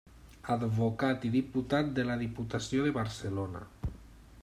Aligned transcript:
Advocat 0.53 1.27
i 1.29 1.31
diputat 1.35 1.91
de 1.99 2.07
la 2.09 2.17
diputació 2.25 2.89
de 2.89 2.95
Barcelona. 3.01 3.67